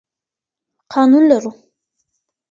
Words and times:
قانون 0.93 1.23
لرو. 1.31 1.51